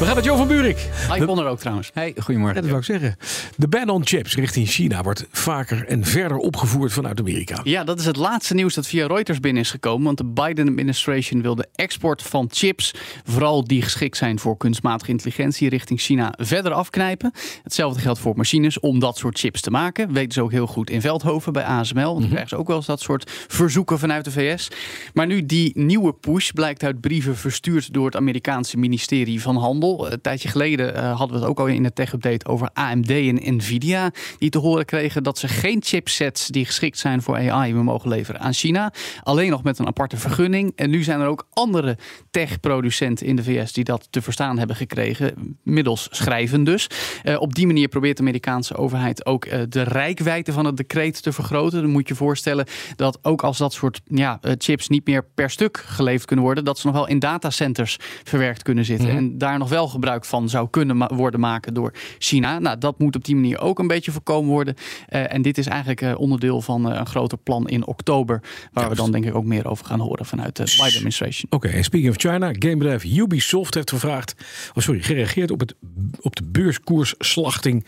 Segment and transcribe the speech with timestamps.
[0.00, 0.88] We gaan met Jo van Buurik.
[1.14, 1.90] ik won er ook trouwens.
[1.94, 2.54] Hey, goedemorgen.
[2.56, 3.16] Ja, dat wou ik zeggen.
[3.56, 7.60] De ban on chips richting China wordt vaker en verder opgevoerd vanuit Amerika.
[7.64, 10.04] Ja, dat is het laatste nieuws dat via Reuters binnen is gekomen.
[10.04, 12.94] Want de Biden-administration wil de export van chips,
[13.24, 17.32] vooral die geschikt zijn voor kunstmatige intelligentie, richting China verder afknijpen.
[17.62, 20.12] Hetzelfde geldt voor machines om dat soort chips te maken.
[20.12, 22.02] Weten ze ook heel goed in Veldhoven bij ASML.
[22.02, 24.68] Want dan krijgen ze ook wel eens dat soort verzoeken vanuit de VS.
[25.14, 29.88] Maar nu die nieuwe push blijkt uit brieven verstuurd door het Amerikaanse ministerie van Handel.
[29.98, 33.56] Een tijdje geleden uh, hadden we het ook al in de tech-update over AMD en
[33.56, 34.10] Nvidia.
[34.38, 38.08] Die te horen kregen dat ze geen chipsets die geschikt zijn voor AI meer mogen
[38.08, 38.92] leveren aan China.
[39.22, 40.72] Alleen nog met een aparte vergunning.
[40.76, 41.98] En nu zijn er ook andere
[42.30, 45.58] tech-producenten in de VS die dat te verstaan hebben gekregen.
[45.62, 46.86] Middels schrijven dus.
[47.24, 51.22] Uh, op die manier probeert de Amerikaanse overheid ook uh, de rijkwijde van het decreet
[51.22, 51.82] te vergroten.
[51.82, 52.66] Dan moet je voorstellen
[52.96, 56.78] dat ook als dat soort ja, chips niet meer per stuk geleverd kunnen worden, dat
[56.78, 59.08] ze nog wel in datacenters verwerkt kunnen zitten.
[59.08, 59.18] Mm -hmm.
[59.26, 62.58] En daar nog wel gebruik van zou kunnen worden maken door China.
[62.58, 64.74] Nou, dat moet op die manier ook een beetje voorkomen worden.
[65.08, 68.42] Uh, en dit is eigenlijk uh, onderdeel van uh, een groter plan in oktober,
[68.72, 71.50] waar we dan denk ik ook meer over gaan horen vanuit de Biden administration.
[71.50, 74.34] Oké, okay, speaking of China, gamebedrijf Ubisoft heeft gevraagd,
[74.74, 75.74] oh sorry, gereageerd op, het,
[76.20, 77.84] op de beurskoersslachting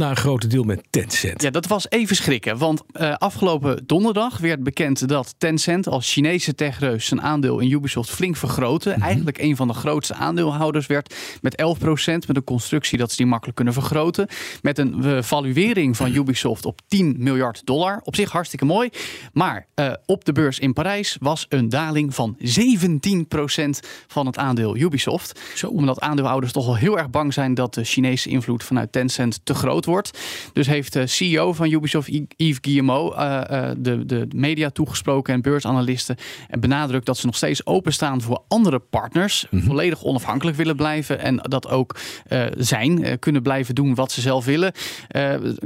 [0.00, 1.42] na een grote deel met Tencent.
[1.42, 2.58] Ja, dat was even schrikken.
[2.58, 8.10] Want uh, afgelopen donderdag werd bekend dat Tencent als Chinese techreus zijn aandeel in Ubisoft
[8.10, 8.88] flink vergrootte.
[8.88, 9.04] Mm -hmm.
[9.04, 11.84] Eigenlijk een van de grootste aandeelhouders werd met 11%.
[12.04, 14.28] Met een constructie dat ze die makkelijk kunnen vergroten.
[14.62, 18.00] Met een uh, valuering van Ubisoft op 10 miljard dollar.
[18.04, 18.90] Op zich hartstikke mooi.
[19.32, 22.42] Maar uh, op de beurs in Parijs was een daling van 17%
[24.06, 25.40] van het aandeel Ubisoft.
[25.54, 25.68] Zo.
[25.68, 29.54] Omdat aandeelhouders toch al heel erg bang zijn dat de Chinese invloed vanuit Tencent te
[29.54, 29.88] groot wordt.
[30.52, 35.42] Dus heeft de CEO van Ubisoft, Yves Guillemot, uh, uh, de, de media toegesproken en
[35.42, 36.16] beursanalisten.
[36.48, 39.46] En benadrukt dat ze nog steeds openstaan voor andere partners.
[39.50, 39.68] Mm -hmm.
[39.68, 41.18] Volledig onafhankelijk willen blijven.
[41.18, 41.96] En dat ook
[42.28, 44.72] uh, zijn, kunnen blijven doen wat ze zelf willen.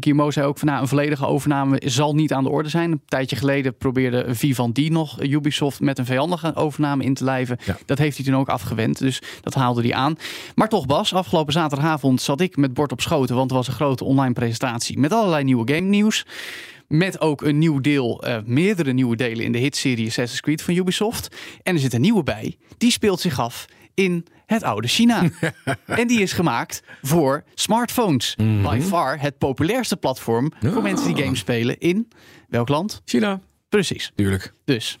[0.00, 2.92] Guillemot zei ook van nou, een volledige overname zal niet aan de orde zijn.
[2.92, 7.58] Een tijdje geleden probeerde Vivendi nog Ubisoft met een vijandige overname in te lijven.
[7.64, 7.76] Ja.
[7.86, 8.98] Dat heeft hij toen ook afgewend.
[8.98, 10.16] Dus dat haalde hij aan.
[10.54, 13.36] Maar toch Bas, afgelopen zaterdagavond zat ik met bord op schoten.
[13.36, 16.26] Want er was een grote online presentatie met allerlei nieuwe game nieuws.
[16.88, 20.76] Met ook een nieuw deel, uh, meerdere nieuwe delen in de hitserie Assassin's Creed van
[20.76, 21.36] Ubisoft.
[21.62, 22.56] En er zit een nieuwe bij.
[22.78, 25.30] Die speelt zich af in het oude China.
[25.86, 28.34] en die is gemaakt voor smartphones.
[28.36, 28.62] Mm -hmm.
[28.62, 30.72] By far het populairste platform oh.
[30.72, 32.08] voor mensen die games spelen in
[32.48, 33.02] welk land?
[33.04, 33.40] China.
[33.68, 34.12] Precies.
[34.14, 34.52] Tuurlijk.
[34.64, 34.98] Dus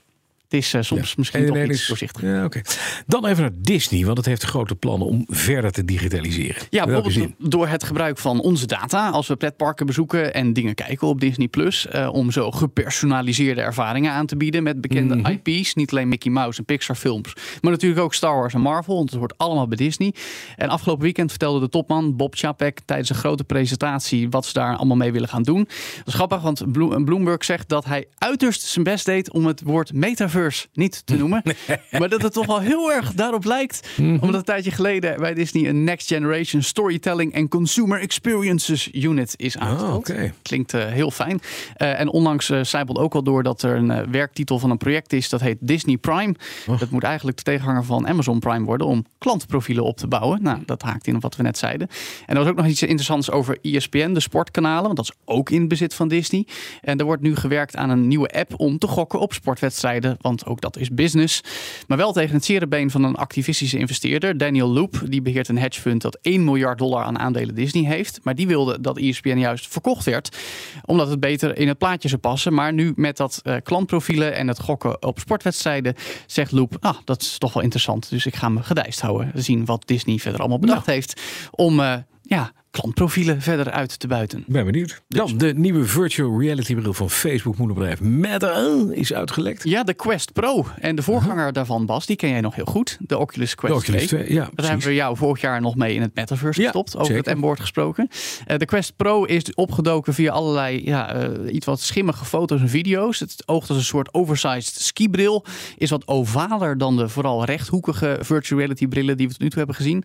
[0.48, 1.14] het is uh, soms ja.
[1.16, 2.22] misschien toch iets voorzichtig.
[2.22, 2.64] Ja, okay.
[3.06, 6.62] Dan even naar Disney, want het heeft grote plannen om verder te digitaliseren.
[6.70, 9.08] Ja, bijvoorbeeld door het gebruik van onze data.
[9.08, 14.12] Als we pretparken bezoeken en dingen kijken op Disney Plus, uh, om zo gepersonaliseerde ervaringen
[14.12, 15.40] aan te bieden met bekende mm -hmm.
[15.44, 15.74] IP's.
[15.74, 18.94] Niet alleen Mickey Mouse en Pixar films, maar natuurlijk ook Star Wars en Marvel.
[18.94, 20.14] Want het hoort allemaal bij Disney.
[20.56, 24.76] En afgelopen weekend vertelde de topman Bob Chapek tijdens een grote presentatie wat ze daar
[24.76, 25.68] allemaal mee willen gaan doen.
[25.96, 26.72] Dat is grappig, want
[27.04, 30.36] Bloomberg zegt dat hij uiterst zijn best deed om het woord metaverse
[30.72, 31.42] niet te noemen.
[31.68, 32.00] Nee.
[32.00, 33.88] Maar dat het toch wel heel erg daarop lijkt.
[33.96, 34.18] Mm -hmm.
[34.20, 39.58] Omdat een tijdje geleden bij Disney een Next Generation Storytelling and Consumer Experiences Unit is
[39.58, 39.90] aangesteld.
[39.90, 40.32] Oh, okay.
[40.42, 41.40] Klinkt uh, heel fijn.
[41.76, 45.12] Uh, en onlangs uh, zijpelt ook al door dat er een werktitel van een project
[45.12, 45.28] is.
[45.28, 46.34] Dat heet Disney Prime.
[46.66, 46.78] Oh.
[46.78, 48.86] Dat moet eigenlijk de tegenhanger van Amazon Prime worden.
[48.86, 50.42] Om klantprofielen op te bouwen.
[50.42, 51.88] Nou, dat haakt in op wat we net zeiden.
[52.26, 54.82] En er was ook nog iets interessants over ESPN, de sportkanalen.
[54.82, 56.46] Want dat is ook in bezit van Disney.
[56.80, 60.46] En er wordt nu gewerkt aan een nieuwe app om te gokken op sportwedstrijden want
[60.46, 61.40] ook dat is business.
[61.86, 65.02] Maar wel tegen het zere been van een activistische investeerder, Daniel Loop.
[65.04, 68.20] Die beheert een hedge fund dat 1 miljard dollar aan aandelen Disney heeft.
[68.22, 70.36] Maar die wilde dat ESPN juist verkocht werd,
[70.84, 72.54] omdat het beter in het plaatje zou passen.
[72.54, 75.94] Maar nu met dat uh, klantprofielen en het gokken op sportwedstrijden,
[76.26, 78.10] zegt Loop, ah, dat is toch wel interessant.
[78.10, 81.20] Dus ik ga me gedijst houden, zien wat Disney verder allemaal bedacht heeft
[81.50, 81.80] om...
[81.80, 84.44] Uh, ja, klantprofielen verder uit te buiten.
[84.46, 85.02] Ben benieuwd.
[85.08, 85.18] Dus.
[85.18, 89.64] Dan de nieuwe virtual reality bril van Facebook moederbedrijf Meta is uitgelekt.
[89.64, 90.66] Ja, de Quest Pro.
[90.78, 91.52] En de voorganger -huh.
[91.52, 92.96] daarvan, Bas, die ken jij nog heel goed.
[93.00, 94.24] De Oculus Quest de Oculus 2.
[94.24, 94.70] 2 ja, Daar precies.
[94.70, 96.92] hebben we jou vorig jaar nog mee in het metaverse gestopt.
[96.92, 97.30] Ja, over zeker.
[97.30, 98.08] het M-woord gesproken.
[98.48, 102.68] Uh, de Quest Pro is opgedoken via allerlei ja, uh, iets wat schimmige foto's en
[102.68, 103.18] video's.
[103.18, 105.44] Het oogt als een soort oversized skibril.
[105.76, 109.58] Is wat ovaler dan de vooral rechthoekige virtual reality brillen die we tot nu toe
[109.58, 110.04] hebben gezien.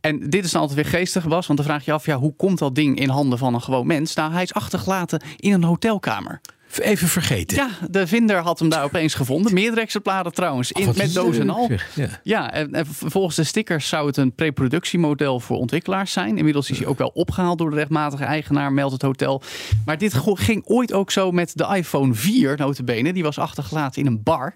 [0.00, 1.46] En dit is dan altijd weer geestig, Bas.
[1.46, 3.86] Want dan vraag je af, ja, hoe komt dat ding in handen van een gewoon
[3.86, 4.14] mens?
[4.14, 6.40] Nou, hij is achtergelaten in een hotelkamer.
[6.78, 7.56] Even vergeten.
[7.56, 9.54] Ja, de vinder had hem daar opeens gevonden.
[9.54, 11.70] Meerdere exemplaren trouwens, in, met doos en al.
[11.94, 12.08] Ja.
[12.22, 16.38] Ja, en, en volgens de stickers zou het een preproductiemodel voor ontwikkelaars zijn.
[16.38, 19.42] Inmiddels is hij ook wel opgehaald door de rechtmatige eigenaar, meldt het hotel.
[19.84, 23.12] Maar dit ging ooit ook zo met de iPhone 4, notabene.
[23.12, 24.54] Die was achtergelaten in een bar.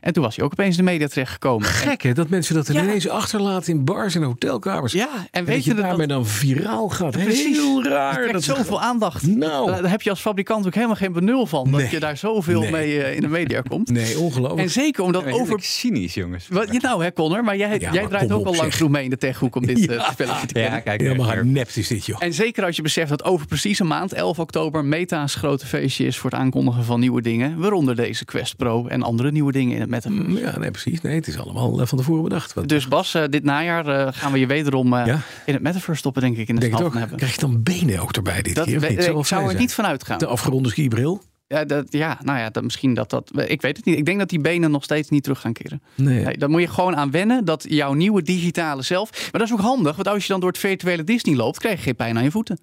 [0.00, 1.66] En toen was hij ook opeens in de media terechtgekomen.
[1.68, 2.82] En- Gek hè, dat mensen dat Ja.
[2.82, 4.92] ineens achterlaten in bars en hotelkamers.
[4.92, 7.10] Ja, en En weet dat je dat- daarmee dan viraal gaat.
[7.10, 7.56] Precies.
[7.56, 8.14] Heel raar.
[8.14, 9.26] trekt dat zoveel aandacht.
[9.26, 9.66] Nou.
[9.70, 11.70] Daar heb je als fabrikant ook helemaal geen benul van.
[11.70, 11.80] Nee.
[11.82, 12.70] Dat je daar zoveel Nee.
[12.70, 13.90] mee eh, in de media komt.
[14.00, 14.60] Nee, ongelooflijk.
[14.62, 15.60] En zeker omdat Heerlijk over...
[15.62, 16.48] cynisch, jongens.
[16.48, 17.44] Wat, je nou hè, Connor?
[17.44, 19.56] Maar jij, Ja, jij maar draait ook op, al lang genoeg mee in de techhoek
[19.56, 20.72] om dit eh, spelletje te kennen.
[20.72, 21.00] Ja, kijk.
[21.00, 22.16] Helemaal er- genept is dit, joh.
[22.22, 26.04] En zeker als je beseft dat over precies een maand, 11 oktober, Meta's grote feestje
[26.04, 27.58] is voor het aankondigen van nieuwe dingen.
[27.58, 30.30] Waaronder deze Quest Pro en andere nieuwe dingen in het metaverse.
[30.40, 31.00] Ja, nee, precies.
[31.00, 32.54] Nee, het is allemaal eh, van tevoren bedacht.
[32.54, 35.20] Wat, Dus Bas, eh, dit najaar eh, gaan we je wederom eh, Ja.
[35.46, 37.16] in het metaverse stoppen, denk ik, in de denk het hebben.
[37.16, 38.76] Krijg je dan benen ook erbij dit Dat, keer?
[38.76, 38.90] Of niet?
[38.98, 39.60] ik Zal wel zou er zijn.
[39.60, 40.18] niet van uitgaan.
[40.18, 41.22] De afgeronde skibril?
[41.46, 43.30] Ja, dat, ja, nou ja, dat, misschien dat dat.
[43.46, 43.96] Ik weet het niet.
[43.98, 45.82] Ik denk dat die benen nog steeds niet terug gaan keren.
[45.94, 46.24] Nee.
[46.24, 49.10] Nee, daar moet je gewoon aan wennen dat jouw nieuwe digitale zelf.
[49.12, 51.76] Maar dat is ook handig, want als je dan door het virtuele Disney loopt, krijg
[51.76, 52.58] je geen pijn aan je voeten.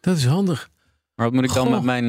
[0.00, 0.68] Dat is handig.
[1.14, 1.82] Maar wat moet ik dan Goh.
[1.84, 2.08] met mijn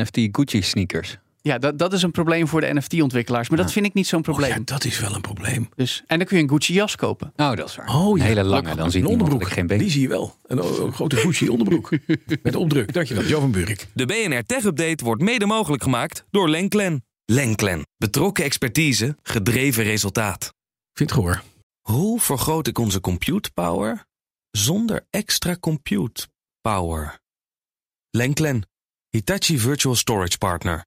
[0.00, 1.18] NFT Gucci sneakers?
[1.42, 3.48] Ja, dat, dat is een probleem voor de NFT-ontwikkelaars.
[3.48, 4.50] Maar dat vind ik niet zo'n Oh, probleem.
[4.50, 5.68] ja, dat is wel een probleem.
[5.76, 7.32] dus, en dan kun je een Gucci jas kopen.
[7.36, 7.88] Oh, dat is waar.
[7.94, 8.24] Oh, Een ja.
[8.24, 9.48] hele lange, dan een ziet onderbroek.
[9.48, 10.36] geen been Die zie je wel.
[10.46, 11.90] Een, grote Gucci onderbroek.
[12.42, 12.92] Met opdruk.
[12.92, 13.86] Dankjewel, Jo van Burk.
[13.94, 17.04] De BNR Tech Update wordt mede mogelijk gemaakt door Lenklen.
[17.24, 17.86] Lenklen.
[17.96, 20.54] Betrokken expertise, gedreven resultaat.
[20.92, 21.42] Vind het gehoor.
[21.80, 24.04] Hoe vergroot ik onze compute power
[24.50, 26.26] zonder extra compute
[26.60, 27.18] power?
[28.10, 28.68] Lenklen.
[29.08, 30.86] Hitachi Virtual Storage Partner.